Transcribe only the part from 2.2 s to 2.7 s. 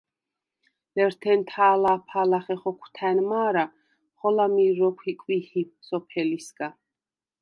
ლახე